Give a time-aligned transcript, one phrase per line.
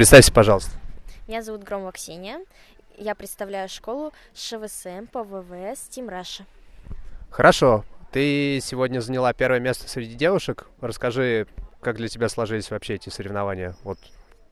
[0.00, 0.70] Представься, пожалуйста.
[1.28, 2.40] Меня зовут Громова Ксения.
[2.96, 6.46] Я представляю школу ШВСМ по ВВС Тим Раша.
[7.28, 7.84] Хорошо.
[8.10, 10.68] Ты сегодня заняла первое место среди девушек.
[10.80, 11.46] Расскажи,
[11.82, 13.76] как для тебя сложились вообще эти соревнования?
[13.84, 13.98] Вот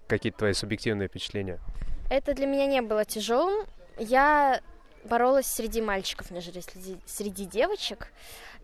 [0.06, 1.58] какие-то твои субъективные впечатления?
[2.10, 3.66] Это для меня не было тяжелым.
[3.98, 4.60] Я
[5.04, 8.08] боролась среди мальчиков, нежели среди, среди девочек.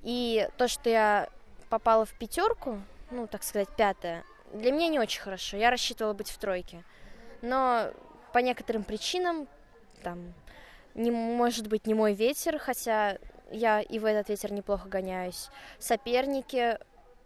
[0.03, 1.31] И то, что я
[1.71, 2.79] попала в пятерку,
[3.11, 4.23] ну, так сказать, пятая,
[4.55, 5.57] для меня не очень хорошо.
[5.57, 6.85] Я рассчитывала быть в тройке.
[7.43, 7.91] Но
[8.33, 9.49] по некоторым причинам,
[10.03, 10.33] там,
[10.95, 13.19] не может быть не мой ветер, хотя
[13.51, 15.51] я и в этот ветер неплохо гоняюсь.
[15.79, 16.79] Соперники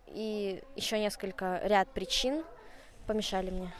[0.06, 2.44] и еще несколько ряд причин
[3.06, 3.72] помешали мне.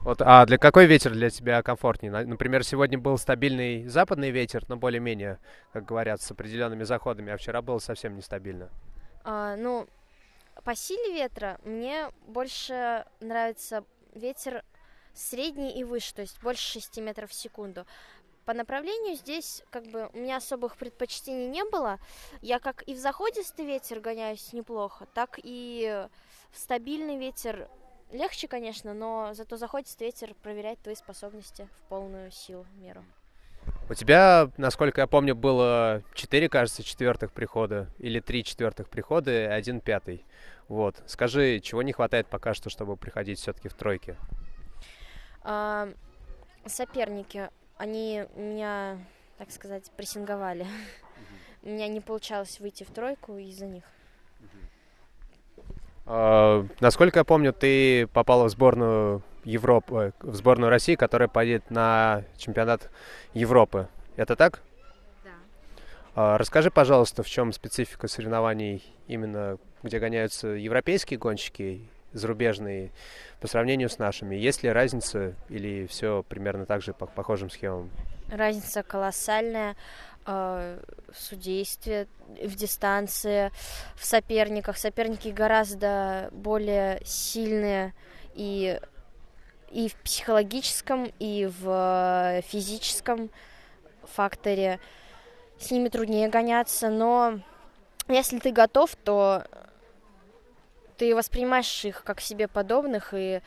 [0.00, 2.10] Вот, а для какой ветер для тебя комфортнее?
[2.10, 5.38] Например, сегодня был стабильный западный ветер, но более-менее,
[5.72, 8.68] как говорят, с определенными заходами, а вчера было совсем нестабильно.
[9.22, 9.86] А, ну,
[10.64, 13.84] по силе ветра мне больше нравится
[14.14, 14.64] ветер
[15.14, 17.86] средний и выше, то есть больше 6 метров в секунду.
[18.44, 21.98] По направлению здесь как бы у меня особых предпочтений не было.
[22.40, 26.08] Я как и в заходистый ветер гоняюсь неплохо, так и
[26.50, 27.68] в стабильный ветер
[28.10, 33.04] легче, конечно, но зато заходистый ветер проверяет твои способности в полную силу, меру.
[33.88, 39.44] У тебя, насколько я помню, было 4, кажется, четвертых прихода, или 3 четвертых прихода и
[39.44, 40.24] один пятый.
[40.68, 41.02] Вот.
[41.06, 44.16] Скажи, чего не хватает пока что, чтобы приходить все-таки в тройки?
[45.42, 45.88] А,
[46.64, 48.98] соперники, они меня,
[49.36, 50.66] так сказать, прессинговали.
[51.62, 53.84] У меня не получалось выйти в тройку из-за них.
[56.06, 62.24] А, насколько я помню, ты попала в сборную Европы, в сборную России, которая поедет на
[62.36, 62.90] чемпионат
[63.34, 63.88] Европы.
[64.16, 64.62] Это так?
[65.24, 65.30] Да.
[66.14, 72.92] А, расскажи, пожалуйста, в чем специфика соревнований именно, где гоняются европейские гонщики, зарубежные,
[73.40, 74.36] по сравнению с нашими?
[74.36, 77.90] Есть ли разница или все примерно так же по похожим схемам?
[78.28, 79.76] Разница колоссальная
[80.24, 80.78] в
[81.14, 83.50] судействе, в дистанции,
[83.96, 84.78] в соперниках.
[84.78, 87.92] Соперники гораздо более сильные
[88.34, 88.78] и
[89.72, 93.30] и в психологическом, и в физическом
[94.04, 94.78] факторе.
[95.58, 97.40] С ними труднее гоняться, но
[98.08, 99.44] если ты готов, то
[100.98, 103.40] ты воспринимаешь их как себе подобных, и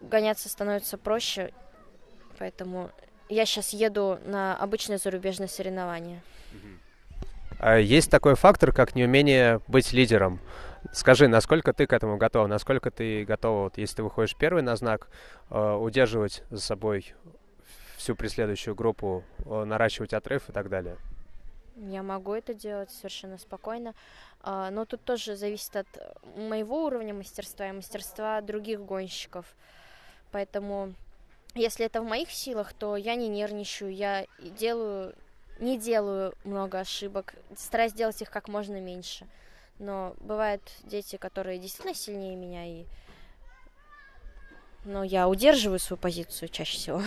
[0.00, 1.52] гоняться становится проще.
[2.38, 2.90] Поэтому
[3.28, 6.22] я сейчас еду на обычное зарубежное соревнование.
[7.58, 10.40] А есть такой фактор, как неумение быть лидером.
[10.92, 12.46] Скажи, насколько ты к этому готова?
[12.46, 15.08] Насколько ты готова, вот, если ты выходишь первый на знак,
[15.50, 17.14] э, удерживать за собой
[17.96, 20.96] всю преследующую группу, э, наращивать отрыв и так далее?
[21.76, 23.94] Я могу это делать совершенно спокойно,
[24.44, 25.86] э, но тут тоже зависит от
[26.36, 29.46] моего уровня мастерства и мастерства других гонщиков.
[30.30, 30.94] Поэтому,
[31.54, 35.14] если это в моих силах, то я не нервничаю, я делаю,
[35.58, 39.26] не делаю много ошибок, стараюсь делать их как можно меньше.
[39.78, 42.84] Но бывают дети, которые действительно сильнее меня, и
[44.84, 47.02] но я удерживаю свою позицию чаще всего.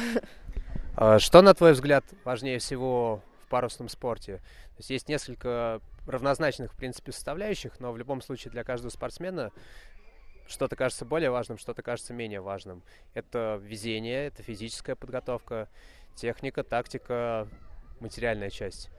[0.95, 4.37] А что, на твой взгляд, важнее всего в парусном спорте?
[4.37, 9.51] То есть есть несколько равнозначных, в принципе, составляющих, но в любом случае для каждого спортсмена
[10.47, 12.81] что-то кажется более важным, что-то кажется менее важным.
[13.13, 15.69] Это везение, это физическая подготовка,
[16.15, 17.47] техника, тактика,
[17.99, 18.89] материальная часть.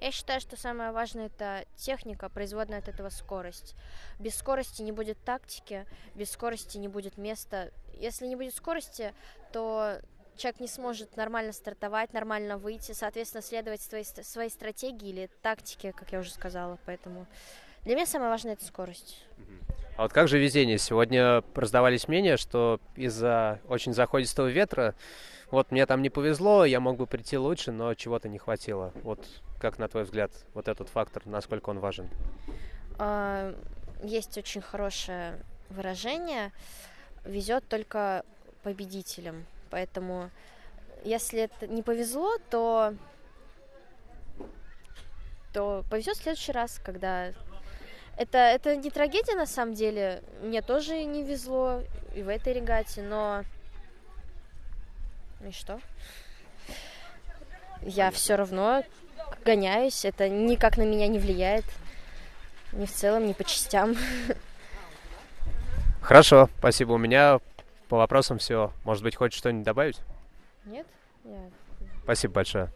[0.00, 3.74] Я считаю, что самое важное это техника, производная от этого скорость.
[4.18, 7.70] Без скорости не будет тактики, без скорости не будет места.
[7.94, 9.14] Если не будет скорости,
[9.52, 9.98] то
[10.36, 16.12] человек не сможет нормально стартовать, нормально выйти, соответственно, следовать своей, своей стратегии или тактике, как
[16.12, 16.78] я уже сказала.
[16.84, 17.26] Поэтому
[17.82, 19.24] для меня самое важное это скорость.
[19.96, 20.76] А вот как же везение?
[20.76, 24.94] Сегодня раздавались мнения, что из-за очень заходистого ветра,
[25.50, 28.92] вот мне там не повезло, я мог бы прийти лучше, но чего-то не хватило.
[29.02, 29.26] Вот
[29.58, 32.08] как на твой взгляд, вот этот фактор, насколько он важен?
[32.98, 33.54] А,
[34.02, 35.38] есть очень хорошее
[35.70, 36.52] выражение
[37.24, 38.24] «везет только
[38.62, 39.46] победителям».
[39.70, 40.30] Поэтому,
[41.04, 42.94] если это не повезло, то,
[45.52, 47.32] то повезет в следующий раз, когда...
[48.16, 50.22] Это, это не трагедия на самом деле.
[50.40, 51.82] Мне тоже не везло
[52.14, 53.44] и в этой регате, но...
[55.46, 55.80] И что?
[57.82, 58.82] Я все равно
[59.46, 61.64] гоняюсь, это никак на меня не влияет.
[62.72, 63.96] Ни в целом, ни по частям.
[66.02, 66.92] Хорошо, спасибо.
[66.92, 67.38] У меня
[67.88, 68.72] по вопросам все.
[68.84, 70.00] Может быть, хочешь что-нибудь добавить?
[70.64, 70.86] Нет?
[71.24, 71.38] Я...
[72.02, 72.70] Спасибо большое.